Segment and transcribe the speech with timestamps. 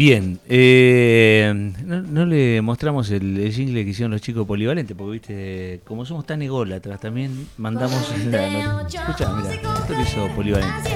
[0.00, 1.52] Bien, eh,
[1.84, 6.24] no, le mostramos el, el, jingle que hicieron los chicos polivalentes, porque viste, como somos
[6.24, 8.86] tan ególatras, también mandamos la.
[8.86, 10.90] Escucha, mira, esto lo hizo polivalente.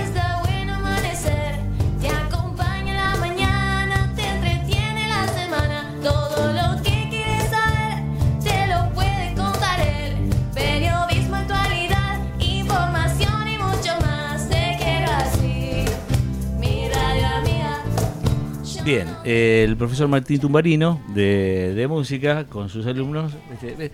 [18.85, 23.33] Bien, el profesor Martín Tumbarino de, música con sus alumnos.
[23.51, 23.91] Este,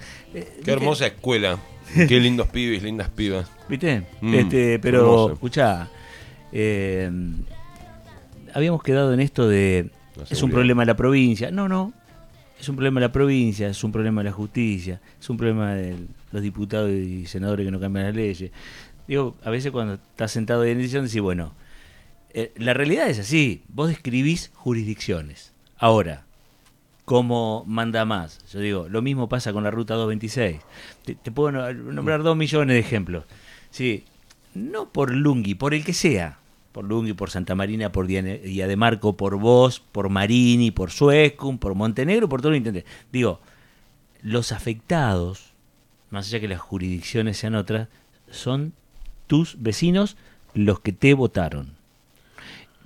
[0.64, 1.60] Qué hermosa escuela.
[1.94, 3.48] Qué lindos pibes, lindas pibas.
[3.68, 4.02] ¿Viste?
[4.20, 5.88] Mm, este, pero, escuchá,
[6.50, 7.08] eh,
[8.52, 9.90] habíamos quedado en esto de.
[10.28, 11.52] Es un problema de la provincia.
[11.52, 11.92] No, no.
[12.58, 15.72] Es un problema de la provincia, es un problema de la justicia, es un problema
[15.72, 15.96] de
[16.32, 18.50] los diputados y senadores que no cambian las leyes.
[19.06, 21.54] Digo, a veces cuando estás sentado en decisión decís, bueno,
[22.34, 25.52] eh, la realidad es así, vos describís jurisdicciones.
[25.76, 26.24] Ahora,
[27.04, 28.44] ¿cómo manda más?
[28.52, 30.60] Yo digo, lo mismo pasa con la ruta 226.
[31.22, 33.24] Te, puedo nombrar dos millones de ejemplos.
[33.70, 34.04] Sí,
[34.54, 36.38] no por Lungi, por el que sea.
[36.72, 38.06] Por Lungi, por Santa Marina, por
[38.76, 42.88] Marco, por vos, por Marini, por Suecum, por Montenegro, por todo lo intendente.
[43.10, 43.40] Digo,
[44.22, 45.52] los afectados,
[46.10, 47.88] más allá que las jurisdicciones sean otras,
[48.30, 48.72] son
[49.26, 50.16] tus vecinos
[50.54, 51.79] los que te votaron.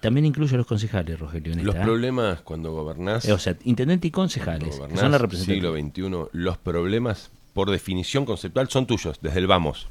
[0.04, 1.54] También incluye a los concejales, Rogelio.
[1.62, 1.80] los ¿eh?
[1.82, 3.24] problemas cuando gobernás.
[3.24, 4.76] Eh, o sea, intendente y concejales.
[4.76, 9.86] son la siglo XXI, los problemas, por definición conceptual, son tuyos, desde el vamos.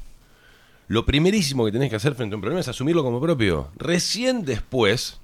[0.86, 3.72] Lo primerísimo que tenés que hacer frente a un problema es asumirlo como propio.
[3.76, 5.18] Recién después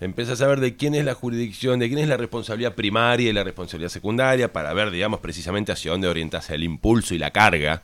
[0.00, 3.32] empiezas a ver de quién es la jurisdicción, de quién es la responsabilidad primaria y
[3.32, 7.82] la responsabilidad secundaria, para ver, digamos, precisamente hacia dónde orientarse el impulso y la carga.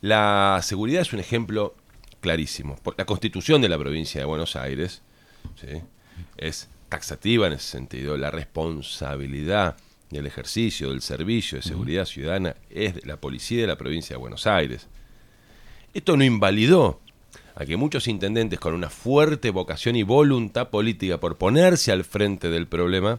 [0.00, 1.74] La seguridad es un ejemplo
[2.22, 2.78] clarísimo.
[2.96, 5.02] La constitución de la provincia de Buenos Aires
[6.38, 8.16] es taxativa en ese sentido.
[8.16, 9.76] La responsabilidad
[10.08, 14.20] del ejercicio del servicio de seguridad ciudadana es de la policía de la provincia de
[14.20, 14.86] Buenos Aires.
[15.92, 17.00] Esto no invalidó
[17.54, 22.48] a que muchos intendentes con una fuerte vocación y voluntad política por ponerse al frente
[22.48, 23.18] del problema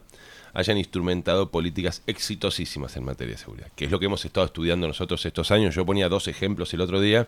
[0.54, 4.88] hayan instrumentado políticas exitosísimas en materia de seguridad, que es lo que hemos estado estudiando
[4.88, 5.76] nosotros estos años.
[5.76, 7.28] Yo ponía dos ejemplos el otro día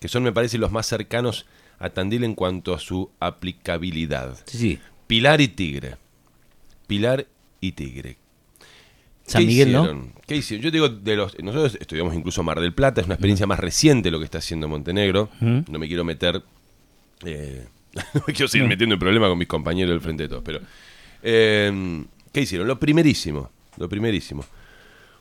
[0.00, 1.46] que son, me parece, los más cercanos
[1.78, 4.38] a Tandil en cuanto a su aplicabilidad.
[4.46, 5.96] Sí, Pilar y Tigre.
[6.86, 7.26] Pilar
[7.60, 8.16] y Tigre.
[9.26, 10.12] San Miguel, ¿no?
[10.26, 10.64] ¿Qué hicieron?
[10.64, 14.10] Yo digo, de los, nosotros estudiamos incluso Mar del Plata, es una experiencia más reciente
[14.10, 15.28] lo que está haciendo Montenegro.
[15.40, 16.42] No me quiero meter.
[17.24, 17.66] Eh,
[18.14, 20.60] no me quiero seguir metiendo en problemas con mis compañeros del frente de todos, pero.
[21.22, 22.66] Eh, ¿Qué hicieron?
[22.66, 23.50] Lo primerísimo.
[23.76, 24.44] Lo primerísimo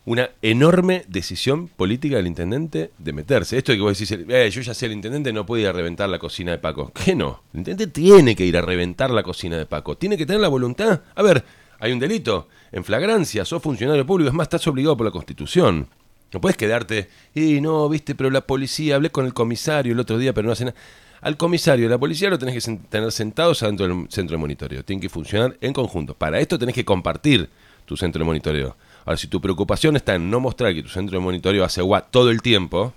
[0.10, 3.60] una enorme decisión política del intendente de meterse.
[3.60, 5.72] Esto de que vos decís, eh, yo ya sé, el intendente no puede ir a
[5.72, 6.92] reventar la cocina de Paco.
[6.92, 7.44] ¿Qué no?
[7.54, 9.98] El intendente tiene que ir a reventar la cocina de Paco.
[9.98, 11.04] Tiene que tener la voluntad.
[11.14, 11.46] A ver,
[11.80, 15.88] hay un delito en flagrancia, sos funcionario público, es más, estás obligado por la Constitución.
[16.34, 20.18] No puedes quedarte, y no, viste, pero la policía, hablé con el comisario el otro
[20.18, 20.78] día, pero no hace nada.
[21.22, 24.84] Al comisario la policía lo tenés que tener sentados dentro del centro de monitoreo.
[24.84, 26.16] Tienen que funcionar en conjunto.
[26.16, 27.48] Para esto tenés que compartir
[27.86, 28.76] tu centro de monitoreo.
[29.06, 32.02] Ahora, si tu preocupación está en no mostrar que tu centro de monitoreo hace agua
[32.02, 32.94] todo el tiempo,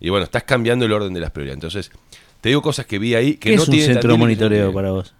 [0.00, 1.56] y bueno, estás cambiando el orden de las prioridades.
[1.56, 1.90] Entonces,
[2.40, 4.90] te digo cosas que vi ahí que ¿Qué no es un centro de monitoreo para
[4.90, 5.14] vos?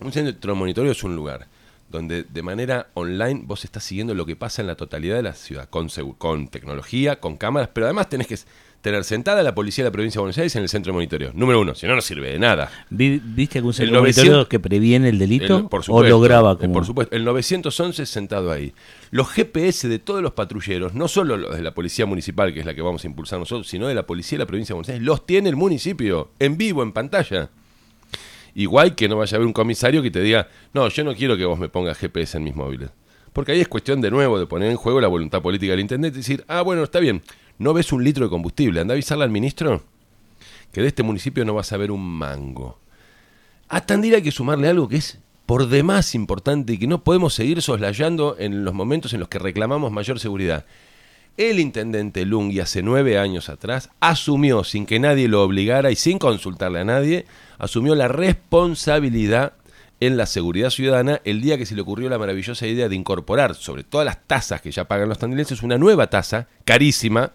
[0.00, 1.46] Un centro de monitoreo es un lugar
[1.92, 5.34] donde de manera online vos estás siguiendo lo que pasa en la totalidad de la
[5.34, 5.88] ciudad, con,
[6.18, 8.36] con tecnología, con cámaras, pero además tenés que
[8.80, 11.30] tener sentada la policía de la provincia de Buenos Aires en el centro de monitoreo.
[11.34, 12.70] Número uno, si no, no sirve de nada.
[12.90, 16.74] ¿Viste algún centro de monitoreo que previene el delito o lo graba como...?
[16.74, 18.74] Por supuesto, el 911 sentado ahí.
[19.10, 22.66] Los GPS de todos los patrulleros, no solo los de la policía municipal, que es
[22.66, 24.88] la que vamos a impulsar nosotros, sino de la policía de la provincia de Buenos
[24.88, 27.50] Aires, los tiene el municipio, en vivo, en pantalla.
[28.54, 31.36] Igual que no vaya a haber un comisario que te diga, no, yo no quiero
[31.36, 32.90] que vos me pongas GPS en mis móviles.
[33.32, 36.18] Porque ahí es cuestión de nuevo de poner en juego la voluntad política del intendente
[36.18, 37.22] y decir, ah, bueno, está bien,
[37.58, 39.82] no ves un litro de combustible, anda a avisarle al ministro
[40.72, 42.78] que de este municipio no vas a ver un mango.
[43.68, 47.34] A Tandil hay que sumarle algo que es por demás importante y que no podemos
[47.34, 50.64] seguir soslayando en los momentos en los que reclamamos mayor seguridad.
[51.38, 56.18] El intendente Lungi hace nueve años atrás asumió, sin que nadie lo obligara y sin
[56.18, 57.24] consultarle a nadie,
[57.58, 59.54] asumió la responsabilidad
[60.00, 63.54] en la seguridad ciudadana el día que se le ocurrió la maravillosa idea de incorporar
[63.54, 67.32] sobre todas las tasas que ya pagan los tandilenses una nueva tasa carísima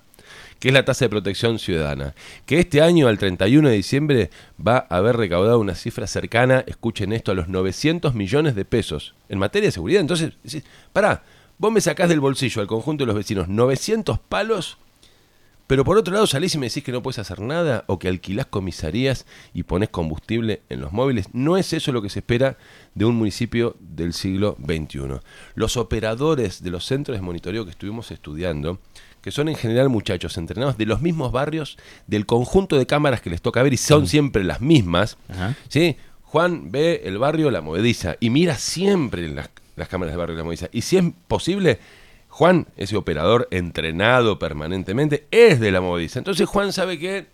[0.59, 2.15] que es la tasa de protección ciudadana,
[2.45, 4.29] que este año, al 31 de diciembre,
[4.65, 9.13] va a haber recaudado una cifra cercana, escuchen esto, a los 900 millones de pesos
[9.29, 10.01] en materia de seguridad.
[10.01, 10.33] Entonces,
[10.93, 11.23] pará,
[11.57, 14.77] vos me sacás del bolsillo al conjunto de los vecinos 900 palos
[15.65, 18.07] Pero por otro lado salís y me decís que no puedes hacer nada o que
[18.07, 21.27] alquilás comisarías y pones combustible en los móviles.
[21.33, 22.57] No es eso lo que se espera
[22.95, 25.19] de un municipio del siglo XXI.
[25.55, 28.79] Los operadores de los centros de monitoreo que estuvimos estudiando,
[29.21, 33.29] que son en general muchachos entrenados de los mismos barrios, del conjunto de cámaras que
[33.29, 35.17] les toca ver y son siempre las mismas,
[35.67, 35.97] ¿sí?
[36.23, 40.43] Juan ve el barrio La Movediza y mira siempre las, las cámaras del barrio La
[40.43, 40.67] Movediza.
[40.73, 41.79] Y si es posible
[42.27, 46.19] Juan, ese operador entrenado permanentemente, es de la movediza.
[46.19, 47.25] Entonces Juan sabe que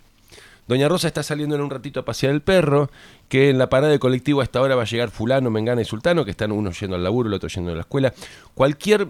[0.67, 2.89] Doña Rosa está saliendo en un ratito a pasear el perro,
[3.27, 5.85] que en la parada de colectivo a esta hora va a llegar fulano, mengana y
[5.85, 8.13] sultano, que están uno yendo al laburo, el otro yendo a la escuela.
[8.53, 9.07] Cualquier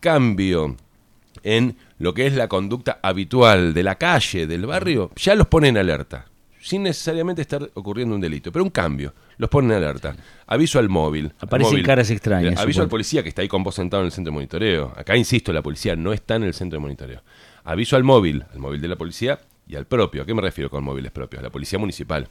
[0.00, 0.76] cambio
[1.42, 5.68] en lo que es la conducta habitual de la calle, del barrio, ya los pone
[5.68, 6.26] en alerta
[6.64, 9.12] sin necesariamente estar ocurriendo un delito, pero un cambio.
[9.36, 10.16] Los ponen en alerta.
[10.46, 11.30] Aviso al móvil.
[11.38, 12.58] Aparecen caras extrañas.
[12.58, 14.90] aviso al policía que está ahí con vos sentado en el centro de monitoreo.
[14.96, 17.20] Acá, insisto, la policía no está en el centro de monitoreo.
[17.64, 20.22] Aviso al móvil, al móvil de la policía y al propio.
[20.22, 21.42] ¿A qué me refiero con móviles propios?
[21.42, 22.28] La policía municipal.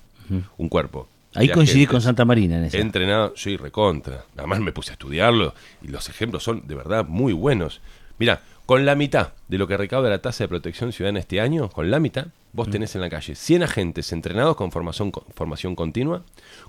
[0.58, 1.08] Un cuerpo.
[1.36, 2.78] Ahí coincidí con Santa Marina en eso.
[2.78, 4.26] He entrenado, soy recontra.
[4.36, 5.54] Además me puse a estudiarlo
[5.84, 7.82] y los ejemplos son de verdad muy buenos.
[8.18, 11.70] Mira, con la mitad de lo que recauda la tasa de protección ciudadana este año,
[11.70, 12.72] con la mitad, vos mm.
[12.72, 16.24] tenés en la calle 100 agentes entrenados con formación, formación continua,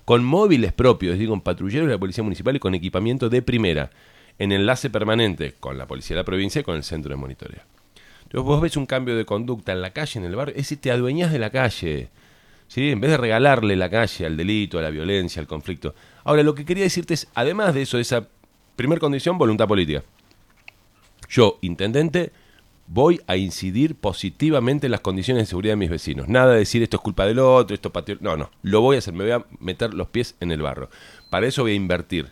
[0.05, 3.91] con móviles propios, decir, con patrulleros de la Policía Municipal y con equipamiento de primera,
[4.39, 7.63] en enlace permanente con la Policía de la Provincia y con el centro de monitoreo.
[8.25, 10.81] Entonces vos ves un cambio de conducta en la calle, en el barrio, es decir,
[10.81, 12.09] te adueñás de la calle.
[12.67, 12.91] ¿sí?
[12.91, 15.95] En vez de regalarle la calle al delito, a la violencia, al conflicto.
[16.25, 18.27] Ahora, lo que quería decirte es, además de eso, esa
[18.75, 20.03] primera condición, voluntad política.
[21.35, 22.31] Yo, intendente,
[22.87, 26.29] voy a incidir positivamente en las condiciones de seguridad de mis vecinos.
[26.29, 28.19] Nada de decir esto es culpa del otro, esto patio.
[28.21, 30.91] No, no, lo voy a hacer, me voy a meter los pies en el barro.
[31.31, 32.29] Para eso voy a invertir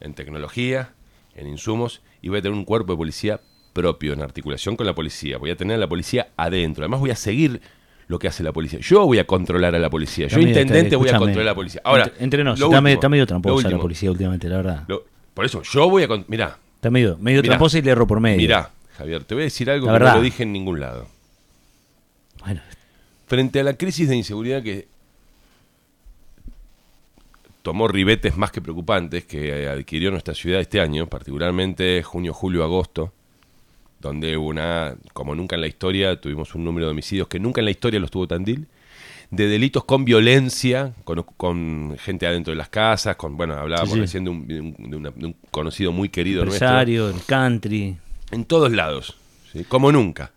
[0.00, 0.92] en tecnología,
[1.34, 3.40] en insumos y voy a tener un cuerpo de policía
[3.72, 5.38] propio, en articulación con la policía.
[5.38, 6.84] Voy a tener a la policía adentro.
[6.84, 7.62] Además voy a seguir
[8.06, 8.80] lo que hace la policía.
[8.82, 10.26] Yo voy a controlar a la policía.
[10.26, 11.80] Yo, intendente, voy a controlar a la policía.
[11.84, 14.86] Ahora, entre, está, medio, tramposa la policía últimamente, la verdad.
[15.32, 16.08] por eso, yo voy a...
[16.28, 18.38] Mirá, Está medio, medio tramposa y le erro por medio.
[18.38, 21.06] Mirá, Javier, te voy a decir algo que no lo dije en ningún lado.
[22.40, 22.60] Bueno.
[23.28, 24.88] Frente a la crisis de inseguridad que
[27.62, 33.12] tomó ribetes más que preocupantes que adquirió nuestra ciudad este año, particularmente junio, julio, agosto,
[34.00, 37.66] donde una, como nunca en la historia, tuvimos un número de homicidios que nunca en
[37.66, 38.66] la historia los tuvo Tandil,
[39.32, 44.30] de delitos con violencia, con, gente adentro de las casas, con, bueno, hablábamos recién de,
[44.30, 47.96] un, conocido muy querido Empresario, el country.
[48.30, 49.16] En todos lados,
[49.68, 50.32] como nunca,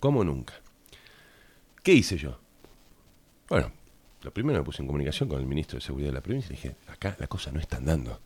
[0.00, 0.54] como nunca.
[1.82, 2.40] ¿Qué hice yo?
[3.50, 3.70] Bueno,
[4.22, 6.56] lo primero me puse en comunicación con el ministro de Seguridad de la provincia y
[6.56, 8.18] dije, acá la cosa no está andando.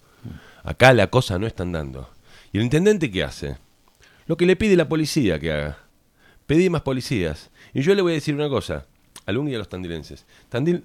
[0.63, 2.09] Acá la cosa no está andando.
[2.53, 3.57] ¿Y el intendente qué hace?
[4.27, 5.79] Lo que le pide la policía que haga.
[6.47, 7.51] Pedí más policías.
[7.73, 8.87] Y yo le voy a decir una cosa
[9.27, 10.27] a y a los tandilenses.
[10.49, 10.85] Tandil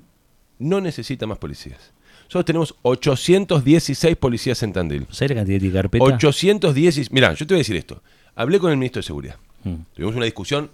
[0.59, 1.93] no necesita más policías.
[2.25, 5.07] Nosotros tenemos 816 policías en Tandil.
[5.09, 6.07] ¿Sabes la cantidad de carpetas?
[6.07, 7.11] 816.
[7.11, 8.03] Mirá, yo te voy a decir esto.
[8.35, 9.35] Hablé con el ministro de Seguridad.
[9.63, 9.75] Mm.
[9.95, 10.69] Tuvimos una discusión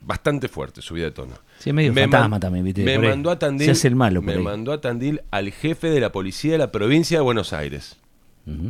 [0.00, 1.34] bastante fuerte, subida de tono.
[1.58, 2.82] Sí, medio me fantasma también, ¿viste?
[2.82, 3.70] Me mandó a Tandil.
[3.70, 7.22] el malo me mandó a Tandil al jefe de la policía de la provincia de
[7.22, 7.96] Buenos Aires.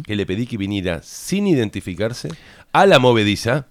[0.04, 2.28] Que le pedí que viniera sin identificarse
[2.72, 3.66] a la movediza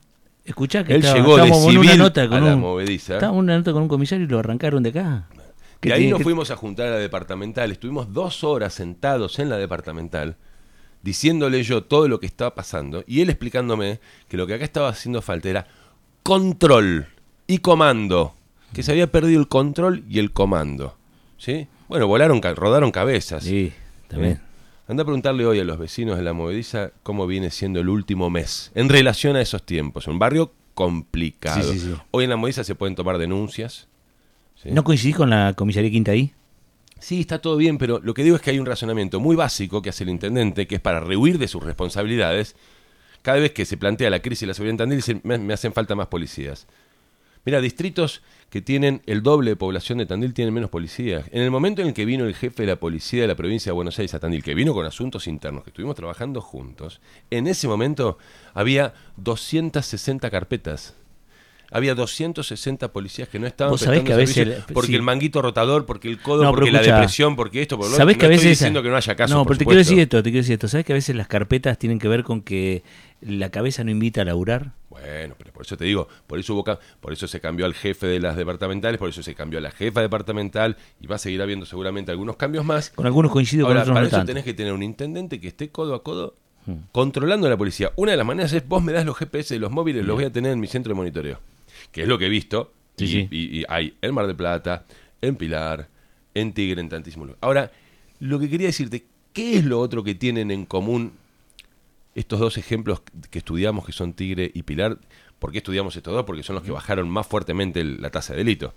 [0.45, 3.15] Escuchá que él llegó de civil una nota con a la un, movediza.
[3.15, 5.27] Estábamos una nota con un comisario y lo arrancaron de acá.
[5.81, 7.71] Y ahí nos fuimos a juntar a la departamental.
[7.71, 10.37] Estuvimos dos horas sentados en la departamental
[11.01, 14.87] diciéndole yo todo lo que estaba pasando y él explicándome que lo que acá estaba
[14.87, 15.67] haciendo falta era
[16.23, 17.07] control
[17.47, 18.35] y comando.
[18.73, 20.97] Que se había perdido el control y el comando.
[21.37, 21.67] ¿Sí?
[21.87, 23.43] Bueno, volaron, rodaron cabezas.
[23.43, 23.71] Sí,
[24.07, 24.39] también.
[24.85, 28.29] Anda a preguntarle hoy a los vecinos de la Movediza cómo viene siendo el último
[28.29, 30.07] mes en relación a esos tiempos.
[30.07, 31.71] Un barrio complicado.
[32.11, 33.87] Hoy en la Movediza se pueden tomar denuncias.
[34.65, 36.33] ¿No coincidís con la comisaría Quinta ahí?
[36.99, 39.81] Sí, está todo bien, pero lo que digo es que hay un razonamiento muy básico
[39.81, 42.57] que hace el intendente, que es para rehuir de sus responsabilidades.
[43.21, 45.95] Cada vez que se plantea la crisis de la seguridad en Tandil, me hacen falta
[45.95, 46.67] más policías.
[47.45, 51.25] Mira, distritos que tienen el doble de población de Tandil tienen menos policías.
[51.31, 53.71] En el momento en el que vino el jefe de la policía de la provincia
[53.71, 57.47] de Buenos Aires a Tandil, que vino con asuntos internos, que estuvimos trabajando juntos, en
[57.47, 58.17] ese momento
[58.53, 60.95] había 260 carpetas.
[61.71, 66.07] Había 260 policías que no estaban prestando que a veces, porque el manguito rotador, porque
[66.07, 68.89] el codo, porque la depresión, porque esto, por lo ¿sabés que a veces, diciendo que
[68.89, 69.33] no haya caso.
[69.33, 70.67] No, pero te quiero decir esto, te quiero decir esto.
[70.67, 72.83] ¿Sabes que a veces las carpetas tienen que ver con que
[73.21, 74.73] la cabeza no invita a laburar?
[74.93, 76.63] Bueno, pero por eso te digo, por eso hubo,
[76.99, 79.71] por eso se cambió al jefe de las departamentales, por eso se cambió a la
[79.71, 82.91] jefa departamental y va a seguir habiendo seguramente algunos cambios más.
[82.91, 85.95] Con algunos coincido con otros para eso tenés que tener un intendente que esté codo
[85.95, 86.35] a codo
[86.67, 86.73] hmm.
[86.91, 87.91] controlando a la policía.
[87.95, 90.25] Una de las maneras es vos me das los GPS de los móviles, los voy
[90.25, 91.39] a tener en mi centro de monitoreo.
[91.91, 92.71] que es lo que he visto.
[92.99, 94.85] y, hay en Mar de Plata,
[95.21, 95.87] en Pilar,
[96.35, 97.41] en Tigre, en tantísimos lugares.
[97.41, 97.71] Ahora,
[98.19, 101.13] lo que quería decirte, ¿qué es lo otro que tienen en común
[102.15, 104.99] estos dos ejemplos que estudiamos, que son Tigre y Pilar?
[105.39, 106.25] ¿Por qué estudiamos estos dos?
[106.25, 108.73] Porque son los que bajaron más fuertemente la tasa de delito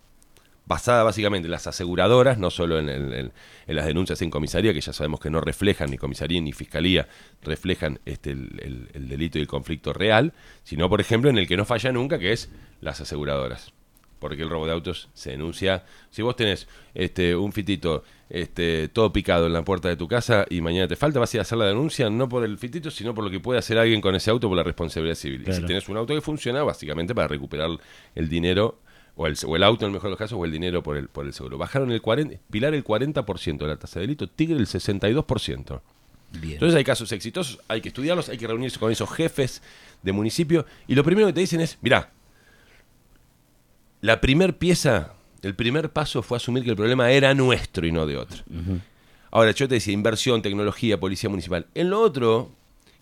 [0.66, 3.32] basada básicamente en las aseguradoras, no solo en,
[3.66, 7.08] las denuncias en comisaría, que ya sabemos que no reflejan ni comisaría ni fiscalía,
[7.42, 11.64] reflejan este, el, delito y el conflicto real, sino, por ejemplo, en el que no
[11.64, 12.50] falla nunca, que es
[12.80, 13.72] las aseguradoras.
[14.18, 15.84] Porque el robo de autos se denuncia.
[16.10, 20.46] Si vos tenés este, un fitito este, todo picado en la puerta de tu casa
[20.50, 22.90] y mañana te falta, vas a ir a hacer la denuncia no por el fitito,
[22.90, 25.44] sino por lo que puede hacer alguien con ese auto por la responsabilidad civil.
[25.46, 27.70] Y si tenés un auto que funciona, básicamente para recuperar
[28.14, 28.80] el dinero
[29.16, 30.96] o el, o el auto en el mejor de los casos, o el dinero por
[30.96, 31.58] el, por el seguro.
[31.58, 35.80] Bajaron el 40, Pilar el 40% de la tasa de delito, Tigre el 62%.
[36.32, 36.54] Bien.
[36.54, 39.62] Entonces hay casos exitosos, hay que estudiarlos, hay que reunirse con esos jefes
[40.02, 40.66] de municipio.
[40.86, 42.12] Y lo primero que te dicen es, mirá,
[44.00, 48.06] la primer pieza, el primer paso fue asumir que el problema era nuestro y no
[48.06, 48.44] de otro.
[49.30, 51.66] Ahora, yo te decía, inversión, tecnología, policía municipal.
[51.74, 52.50] En lo otro,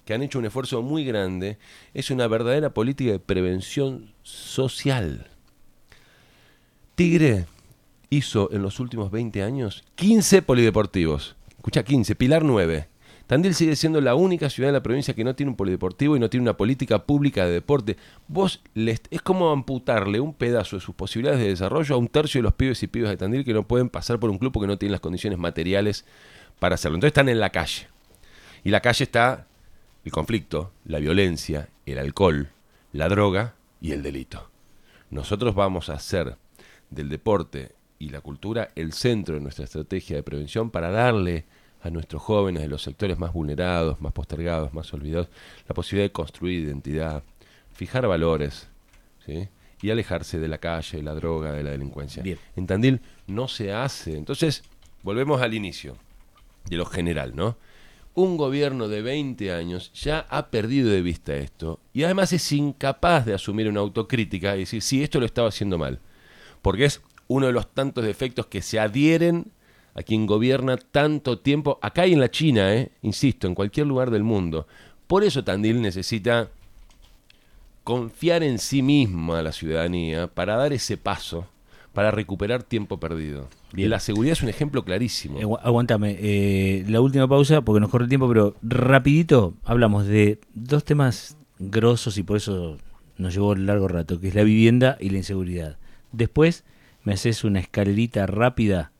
[0.04, 1.58] que han hecho un esfuerzo muy grande,
[1.92, 5.28] es una verdadera política de prevención social.
[6.94, 7.46] Tigre
[8.10, 11.36] hizo en los últimos 20 años 15 polideportivos.
[11.56, 12.88] Escucha, 15, Pilar 9.
[13.26, 16.20] Tandil sigue siendo la única ciudad de la provincia que no tiene un polideportivo y
[16.20, 17.96] no tiene una política pública de deporte.
[18.28, 22.42] Vos es como amputarle un pedazo de sus posibilidades de desarrollo a un tercio de
[22.42, 24.76] los pibes y pibes de Tandil que no pueden pasar por un club porque no
[24.76, 26.04] tienen las condiciones materiales
[26.58, 26.96] para hacerlo.
[26.96, 27.88] Entonces están en la calle.
[28.62, 29.46] Y la calle está
[30.04, 32.50] el conflicto, la violencia, el alcohol,
[32.92, 34.50] la droga y el delito.
[35.10, 36.36] Nosotros vamos a hacer
[36.90, 41.46] del deporte y la cultura el centro de nuestra estrategia de prevención para darle
[41.84, 45.28] a nuestros jóvenes de los sectores más vulnerados, más postergados, más olvidados,
[45.68, 47.22] la posibilidad de construir identidad,
[47.72, 48.68] fijar valores
[49.80, 52.22] y alejarse de la calle, de la droga, de la delincuencia.
[52.56, 54.16] En Tandil no se hace.
[54.16, 54.64] Entonces,
[55.02, 55.96] volvemos al inicio
[56.68, 57.58] de lo general, ¿no?
[58.14, 63.26] Un gobierno de 20 años ya ha perdido de vista esto y además es incapaz
[63.26, 66.00] de asumir una autocrítica y decir, sí, esto lo estaba haciendo mal
[66.64, 69.52] porque es uno de los tantos defectos que se adhieren
[69.94, 74.10] a quien gobierna tanto tiempo, acá y en la China, eh, insisto, en cualquier lugar
[74.10, 74.66] del mundo.
[75.06, 76.48] Por eso Tandil necesita
[77.84, 81.46] confiar en sí misma a la ciudadanía para dar ese paso,
[81.92, 83.48] para recuperar tiempo perdido.
[83.76, 85.38] Y la seguridad es un ejemplo clarísimo.
[85.38, 90.40] Eh, aguántame, eh, la última pausa, porque nos corre el tiempo, pero rapidito hablamos de
[90.54, 92.78] dos temas grosos y por eso
[93.16, 95.78] nos llevó largo rato, que es la vivienda y la inseguridad.
[96.12, 96.64] Después
[97.04, 98.92] me haces una escalerita rápida.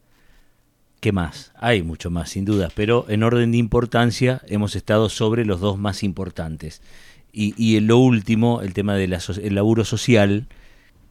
[1.05, 1.53] ¿Qué más?
[1.57, 5.77] Hay mucho más, sin duda, pero en orden de importancia hemos estado sobre los dos
[5.77, 6.81] más importantes.
[7.31, 9.15] Y, y en lo último, el tema del
[9.51, 10.47] laburo social,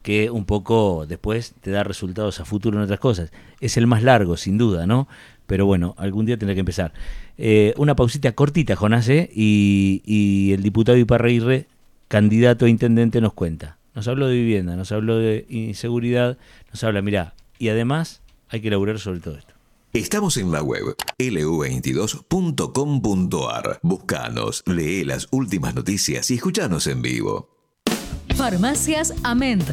[0.02, 3.32] que un poco después te da resultados a futuro en otras cosas.
[3.62, 5.08] Es el más largo, sin duda, ¿no?
[5.46, 6.92] Pero bueno, algún día tendrá que empezar.
[7.38, 9.30] Eh, una pausita cortita, Jonás, ¿eh?
[9.32, 11.68] y, y el diputado Iparreirre,
[12.08, 13.78] candidato a intendente, nos cuenta.
[13.94, 16.40] Nos habló de vivienda, nos habló de inseguridad,
[16.72, 19.52] nos habla, mira, y además hay que laburar sobre todo esto.
[19.94, 23.80] Estamos en la web lu22.com.ar.
[23.84, 27.52] Búscanos, lee las últimas noticias y escuchanos en vivo.
[28.36, 29.64] Farmacias Ament.